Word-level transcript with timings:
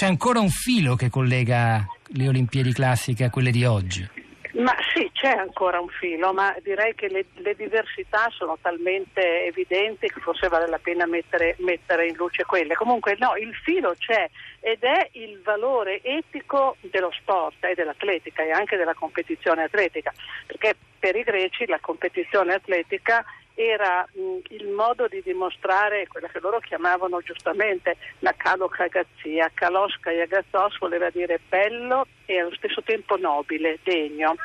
c'è 0.00 0.06
ancora 0.06 0.40
un 0.40 0.48
filo 0.48 0.94
che 0.94 1.10
collega 1.10 1.84
le 2.14 2.26
Olimpiadi 2.26 2.72
classiche 2.72 3.24
a 3.24 3.28
quelle 3.28 3.50
di 3.50 3.66
oggi. 3.66 4.08
Ma 4.52 4.74
sì, 4.94 5.10
c'è 5.12 5.28
ancora 5.28 5.78
un 5.78 5.88
filo, 5.88 6.32
ma 6.32 6.56
direi 6.62 6.94
che 6.94 7.10
le, 7.10 7.26
le 7.34 7.54
diversità 7.54 8.30
sono 8.30 8.56
talmente 8.62 9.44
evidenti 9.44 10.08
che 10.08 10.20
forse 10.20 10.48
vale 10.48 10.68
la 10.68 10.78
pena 10.78 11.04
mettere, 11.04 11.54
mettere, 11.58 12.06
in 12.06 12.16
luce 12.16 12.46
quelle. 12.46 12.76
Comunque 12.76 13.14
no, 13.18 13.36
il 13.36 13.54
filo 13.54 13.94
c'è 13.98 14.26
ed 14.60 14.82
è 14.82 15.06
il 15.12 15.38
valore 15.44 16.00
etico 16.02 16.78
dello 16.80 17.12
sport 17.20 17.62
e 17.66 17.74
dell'atletica 17.74 18.42
e 18.42 18.52
anche 18.52 18.78
della 18.78 18.94
competizione 18.94 19.64
atletica, 19.64 20.14
perché 20.46 20.76
per 20.98 21.14
i 21.14 21.24
greci 21.24 21.66
la 21.66 21.78
competizione 21.78 22.54
atletica 22.54 23.22
era 23.54 24.06
mh, 24.12 24.54
il 24.54 24.68
modo 24.68 25.06
di 25.08 25.20
dimostrare 25.22 26.06
quella 26.06 26.28
che 26.28 26.40
loro 26.40 26.58
chiamavano 26.60 27.20
giustamente 27.20 27.96
la 28.20 28.34
kalokagazzia. 28.36 29.50
Kaloska 29.54 30.10
Yagazzos 30.10 30.78
voleva 30.78 31.10
dire 31.10 31.40
bello 31.48 32.06
e 32.26 32.40
allo 32.40 32.54
stesso 32.54 32.82
tempo 32.82 33.16
nobile, 33.16 33.78
degno, 33.82 34.36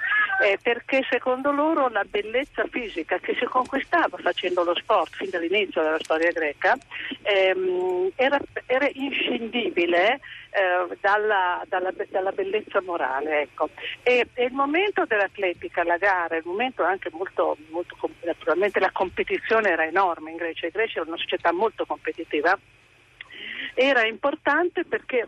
eh, 0.41 0.57
perché 0.62 1.05
secondo 1.09 1.52
loro 1.52 1.88
la 1.89 2.03
bellezza 2.03 2.66
fisica 2.70 3.17
che 3.20 3.35
si 3.39 3.45
conquistava 3.45 4.17
facendo 4.17 4.63
lo 4.63 4.76
sport 4.76 5.16
fin 5.16 5.30
dall'inizio 5.30 5.81
della 5.81 5.99
storia 5.99 6.31
greca 6.31 6.77
ehm, 7.21 8.12
era, 8.16 8.40
era, 8.66 8.90
inscindibile 8.93 10.20
eh, 10.49 10.98
dalla, 10.99 11.63
dalla, 11.67 11.91
dalla, 12.09 12.31
bellezza 12.31 12.81
morale. 12.81 13.41
Ecco. 13.41 13.70
E, 14.03 14.27
e, 14.34 14.45
il 14.45 14.53
momento 14.53 15.05
dell'atletica, 15.05 15.84
la 15.84 15.98
gara, 15.98 16.35
il 16.35 16.45
momento 16.45 16.84
anche 16.84 17.09
molto, 17.12 17.57
molto 17.70 17.95
naturalmente 18.23 18.79
la 18.79 18.91
competizione 18.91 19.70
era 19.70 19.85
enorme 19.85 20.31
in 20.31 20.38
Grecia, 20.38 20.67
i 20.67 20.71
greci 20.71 20.98
erano 20.98 21.13
una 21.13 21.21
società 21.21 21.52
molto 21.52 21.85
competitiva 21.85 22.57
era 23.75 24.05
importante 24.05 24.85
perché 24.85 25.27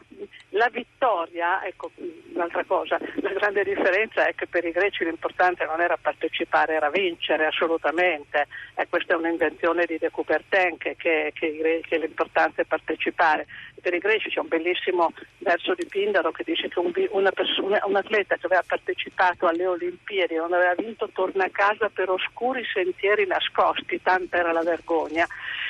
la 0.50 0.70
vittoria, 0.70 1.64
ecco 1.66 1.92
un'altra 2.34 2.64
cosa, 2.64 2.98
la 3.16 3.34
grande 3.34 3.64
differenza 3.64 4.26
è 4.26 4.34
che 4.36 4.48
per 4.48 4.64
i 4.64 4.72
greci 4.72 5.04
l'importante 5.04 5.66
non 5.66 5.82
era 5.82 5.98
partecipare, 6.00 6.76
era 6.76 6.90
vincere 6.90 7.46
assolutamente, 7.46 8.48
e 8.76 8.88
questa 8.90 9.14
è 9.14 9.18
un'invenzione 9.18 9.86
di 9.86 9.98
De 9.98 10.10
Coubertin 10.10 10.78
che, 10.78 10.96
che, 10.98 11.32
che, 11.34 11.82
che 11.86 11.98
l'importante 11.98 12.62
è 12.62 12.66
partecipare. 12.66 13.46
Per 13.82 13.94
i 13.94 14.00
greci 14.00 14.30
c'è 14.30 14.40
un 14.40 14.48
bellissimo 14.48 15.12
verso 15.40 15.74
di 15.74 15.86
Pindaro 15.86 16.32
che 16.32 16.44
dice 16.44 16.70
che 16.70 16.80
un, 16.80 16.92
una 17.12 17.32
persona, 17.32 17.80
un 17.84 17.96
atleta 17.96 18.36
che 18.38 18.46
aveva 18.46 18.64
partecipato 18.66 19.46
alle 19.46 19.68
Olimpiadi 19.68 20.36
e 20.36 20.38
non 20.38 20.54
aveva 20.54 20.74
vinto 20.76 21.10
torna 21.14 21.46
a 21.46 21.50
casa 21.52 21.90
per 21.90 22.10
oscuri 22.10 22.64
sentieri 22.74 23.28
nascosti, 23.28 24.02
tanta 24.02 24.38
era 24.38 24.52
la 24.52 24.64
vergogna. 24.64 25.28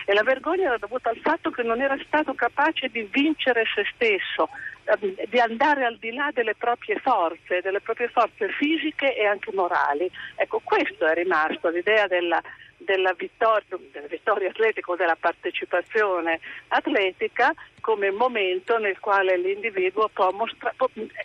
E 0.09 0.13
la 0.13 0.23
vergogna 0.23 0.67
era 0.67 0.77
dovuta 0.77 1.09
al 1.09 1.17
fatto 1.17 1.51
che 1.51 1.63
non 1.63 1.81
era 1.81 1.97
stato 2.05 2.33
capace 2.33 2.87
di 2.87 3.05
vincere 3.11 3.65
se 3.75 3.83
stesso, 3.93 4.47
ehm, 4.85 5.15
di 5.27 5.37
andare 5.37 5.83
al 5.83 5.97
di 5.97 6.13
là 6.13 6.31
delle 6.33 6.55
proprie 6.55 6.97
forze, 6.99 7.59
delle 7.59 7.81
proprie 7.81 8.07
forze 8.07 8.47
fisiche 8.57 9.13
e 9.17 9.25
anche 9.25 9.51
morali. 9.53 10.09
Ecco, 10.35 10.61
questo 10.63 11.05
è 11.05 11.13
rimasto, 11.13 11.67
l'idea 11.67 12.07
della, 12.07 12.41
della 12.77 13.11
vittoria, 13.17 13.77
della 13.91 14.07
vittoria 14.07 14.47
atletica 14.47 14.91
o 14.91 14.95
della 14.95 15.17
partecipazione 15.19 16.39
atletica 16.69 17.53
come 17.81 18.09
momento 18.09 18.77
nel 18.77 18.99
quale 18.99 19.37
l'individuo 19.37 20.07
può 20.07 20.31
mostrare. 20.31 20.75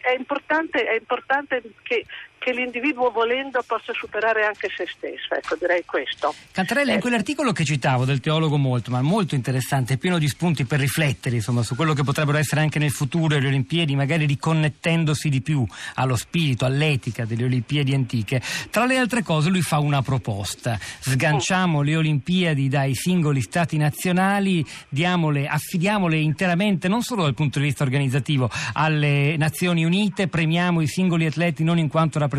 È 0.01 0.11
importante, 0.11 0.85
è 0.87 0.95
importante 0.95 1.63
che, 1.85 2.05
che, 2.43 2.53
l'individuo 2.53 3.11
volendo 3.11 3.63
possa 3.65 3.93
superare 3.93 4.45
anche 4.45 4.69
se 4.75 4.87
stesso. 4.87 5.35
Ecco, 5.35 5.57
direi 5.59 5.85
questo. 5.85 6.35
Cantarella, 6.51 6.91
eh. 6.91 6.95
in 6.95 7.01
quell'articolo 7.01 7.53
che 7.53 7.65
citavo 7.65 8.05
del 8.05 8.21
teologo 8.21 8.57
Moltmann, 8.57 9.05
molto 9.05 9.35
interessante, 9.35 9.97
pieno 9.97 10.19
di 10.19 10.27
spunti 10.27 10.65
per 10.65 10.81
riflettere 10.81 11.37
insomma, 11.37 11.63
su 11.63 11.77
quello 11.77 11.95
che 11.95 12.03
potrebbero 12.03 12.39
essere 12.39 12.61
anche 12.61 12.79
nel 12.79 12.91
futuro 12.91 13.39
le 13.39 13.47
Olimpiadi, 13.47 13.95
magari 13.95 14.27
riconnettendosi 14.27 15.29
di 15.29 15.41
più 15.41 15.65
allo 15.95 16.17
spirito, 16.17 16.65
all'etica 16.65 17.25
delle 17.25 17.45
Olimpiadi 17.45 17.95
antiche. 17.95 18.43
Tra 18.71 18.87
le 18.87 18.97
altre 18.97 19.23
cose 19.23 19.49
lui 19.49 19.63
fa 19.63 19.79
una 19.79 20.03
proposta. 20.03 20.79
Sganciamo 20.81 21.81
mm. 21.81 21.85
le 21.85 21.97
Olimpiadi 21.97 22.69
dai 22.69 22.95
singoli 22.95 23.41
stati 23.41 23.77
nazionali, 23.77 24.65
diamole, 24.89 25.47
affidiamole 25.47 26.19
interamente 26.19 26.89
non 26.89 27.03
solo 27.03 27.23
dal 27.23 27.35
punto 27.35 27.61
di 27.61 27.67
vista 27.67 27.85
organizzativo 27.85 28.51
alle 28.73 29.37
Nazioni 29.37 29.85
Unite, 29.85 30.27
premiamo 30.27 30.81
i 30.81 30.87
singoli 30.87 31.27
atleti 31.27 31.63
non 31.63 31.79
in 31.79 31.89
quanto 31.89 32.19
rappresentanti 32.19 32.31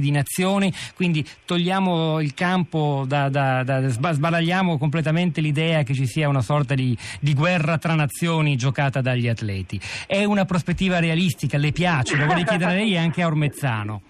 di 0.00 0.10
nazioni, 0.10 0.72
quindi 0.94 1.26
togliamo 1.44 2.20
il 2.20 2.34
campo, 2.34 3.04
da, 3.06 3.28
da, 3.28 3.62
da, 3.62 3.88
sbaragliamo 3.88 4.78
completamente 4.78 5.40
l'idea 5.40 5.82
che 5.82 5.94
ci 5.94 6.06
sia 6.06 6.28
una 6.28 6.42
sorta 6.42 6.74
di, 6.74 6.96
di 7.20 7.34
guerra 7.34 7.78
tra 7.78 7.94
nazioni 7.94 8.56
giocata 8.56 9.00
dagli 9.00 9.28
atleti. 9.28 9.80
È 10.06 10.24
una 10.24 10.44
prospettiva 10.44 10.98
realistica, 10.98 11.58
le 11.58 11.72
piace? 11.72 12.16
Lo 12.16 12.26
vorrei 12.26 12.44
chiedere 12.44 12.70
a 12.70 12.74
lei 12.74 12.94
e 12.94 12.98
anche 12.98 13.22
a 13.22 13.26
Ormezzano. 13.26 14.00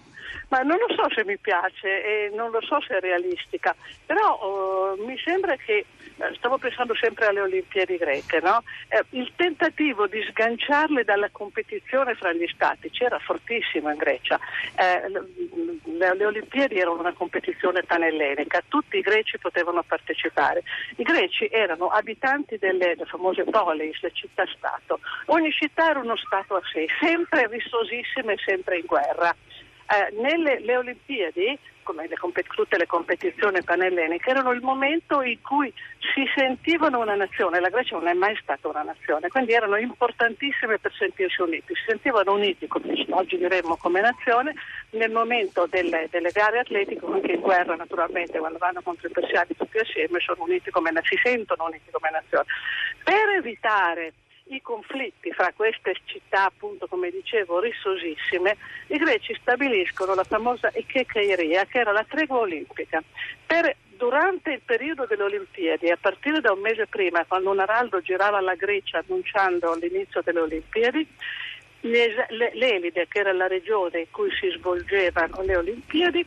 Ma 0.48 0.60
non 0.60 0.78
lo 0.78 0.94
so 0.94 1.08
se 1.14 1.24
mi 1.24 1.38
piace 1.38 2.04
e 2.04 2.30
non 2.34 2.50
lo 2.50 2.60
so 2.60 2.80
se 2.80 2.96
è 2.96 3.00
realistica, 3.00 3.74
però 4.06 4.94
uh, 4.96 5.04
mi 5.04 5.18
sembra 5.24 5.56
che 5.56 5.84
eh, 6.16 6.34
stavo 6.36 6.58
pensando 6.58 6.94
sempre 6.94 7.26
alle 7.26 7.40
Olimpiadi 7.40 7.96
greche, 7.96 8.40
no? 8.40 8.62
eh, 8.88 9.02
il 9.10 9.32
tentativo 9.34 10.06
di 10.06 10.22
sganciarle 10.30 11.02
dalla 11.02 11.28
competizione 11.30 12.14
fra 12.14 12.32
gli 12.32 12.46
stati 12.54 12.88
c'era 12.90 13.18
fortissimo 13.18 13.90
in 13.90 13.96
Grecia. 13.96 14.38
Eh, 14.76 15.08
le, 15.10 16.14
le, 16.14 16.24
Olimpiadi 16.24 16.78
erano 16.78 17.00
una 17.00 17.12
competizione 17.12 17.82
panellenica, 17.82 18.62
tutti 18.68 18.98
i 18.98 19.00
greci 19.00 19.38
potevano 19.38 19.82
partecipare. 19.82 20.62
I 20.96 21.02
greci 21.02 21.48
erano 21.50 21.88
abitanti 21.88 22.58
delle, 22.58 22.94
delle 22.94 23.06
famose 23.06 23.44
polis, 23.44 24.00
le 24.00 24.12
città-stato. 24.12 25.00
Ogni 25.26 25.50
città 25.50 25.90
era 25.90 25.98
uno 25.98 26.16
stato 26.16 26.54
a 26.54 26.62
sé, 26.72 26.86
sempre 27.00 27.48
rissosissime 27.48 28.34
e 28.34 28.38
sempre 28.44 28.78
in 28.78 28.86
guerra. 28.86 29.34
Eh, 29.86 30.14
nelle 30.20 30.76
Olimpiadi 30.76 31.58
come 31.84 32.08
le, 32.08 32.16
tutte 32.48 32.76
le 32.76 32.86
competizioni 32.86 33.62
panelleniche, 33.62 34.30
erano 34.30 34.50
il 34.50 34.60
momento 34.60 35.22
in 35.22 35.40
cui 35.40 35.72
si 36.14 36.24
sentivano 36.34 36.98
una 36.98 37.14
nazione, 37.14 37.60
la 37.60 37.68
Grecia 37.68 37.96
non 37.96 38.08
è 38.08 38.12
mai 38.14 38.36
stata 38.42 38.66
una 38.68 38.82
nazione, 38.82 39.28
quindi 39.28 39.52
erano 39.52 39.76
importantissime 39.76 40.78
per 40.78 40.92
sentirsi 40.94 41.40
uniti, 41.40 41.74
si 41.74 41.82
sentivano 41.86 42.32
uniti, 42.32 42.66
come 42.66 43.06
oggi 43.10 43.36
diremmo 43.36 43.76
come 43.76 44.00
nazione, 44.00 44.54
nel 44.90 45.12
momento 45.12 45.66
delle, 45.70 46.08
delle 46.10 46.30
gare 46.30 46.58
atletiche, 46.58 47.04
anche 47.06 47.32
in 47.32 47.40
guerra 47.40 47.76
naturalmente, 47.76 48.38
quando 48.38 48.58
vanno 48.58 48.80
contro 48.82 49.06
i 49.06 49.12
persiani 49.12 49.54
tutti 49.56 49.78
assieme, 49.78 50.18
sono 50.18 50.42
uniti 50.42 50.70
come, 50.70 50.90
si 51.04 51.18
sentono 51.22 51.66
uniti 51.66 51.90
come 51.90 52.10
nazione. 52.10 52.46
Per 53.04 53.28
evitare 53.38 54.12
i 54.48 54.60
conflitti 54.60 55.32
fra 55.32 55.52
queste 55.54 55.94
città, 56.04 56.44
appunto 56.46 56.86
come 56.86 57.10
dicevo, 57.10 57.60
rissosissime, 57.60 58.56
i 58.88 58.98
greci 58.98 59.34
stabiliscono 59.40 60.14
la 60.14 60.24
famosa 60.24 60.70
Ekekeiria, 60.72 61.64
che 61.64 61.78
era 61.78 61.92
la 61.92 62.04
tregua 62.06 62.40
olimpica. 62.40 63.02
Per, 63.46 63.76
durante 63.96 64.52
il 64.52 64.60
periodo 64.64 65.06
delle 65.06 65.22
Olimpiadi, 65.22 65.90
a 65.90 65.98
partire 65.98 66.40
da 66.40 66.52
un 66.52 66.60
mese 66.60 66.86
prima, 66.86 67.24
quando 67.24 67.50
un 67.50 67.60
araldo 67.60 68.00
girava 68.00 68.40
la 68.40 68.54
Grecia 68.54 68.98
annunciando 68.98 69.74
l'inizio 69.74 70.20
delle 70.22 70.40
Olimpiadi, 70.40 71.06
l'Elide, 71.80 73.06
che 73.08 73.18
era 73.18 73.32
la 73.32 73.46
regione 73.46 74.00
in 74.00 74.10
cui 74.10 74.30
si 74.38 74.48
svolgevano 74.50 75.42
le 75.42 75.56
Olimpiadi, 75.56 76.26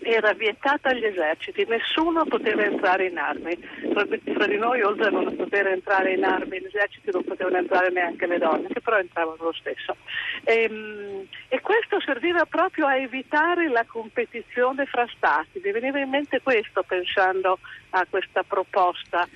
era 0.00 0.32
vietata 0.34 0.90
agli 0.90 1.04
eserciti, 1.04 1.64
nessuno 1.66 2.24
poteva 2.24 2.62
entrare 2.64 3.06
in 3.06 3.18
armi. 3.18 3.56
Fra 3.92 4.46
di 4.46 4.56
noi, 4.56 4.82
oltre 4.82 5.06
a 5.06 5.10
non 5.10 5.34
poter 5.34 5.66
entrare 5.68 6.12
in 6.12 6.24
armi, 6.24 6.60
gli 6.60 6.66
eserciti 6.66 7.10
non 7.10 7.24
potevano 7.24 7.56
entrare 7.56 7.90
neanche 7.90 8.26
le 8.26 8.38
donne, 8.38 8.68
che 8.68 8.80
però 8.80 8.98
entravano 8.98 9.36
lo 9.40 9.52
stesso. 9.52 9.96
E, 10.44 10.62
ehm, 10.62 11.26
e 11.48 11.60
questo 11.60 12.00
serviva 12.00 12.44
proprio 12.44 12.86
a 12.86 12.96
evitare 12.96 13.68
la 13.68 13.84
competizione 13.86 14.86
fra 14.86 15.06
stati. 15.16 15.60
Mi 15.62 15.72
veniva 15.72 15.98
in 15.98 16.10
mente 16.10 16.40
questo 16.42 16.82
pensando 16.82 17.58
a 17.90 18.06
questa 18.08 18.42
proposta 18.42 19.26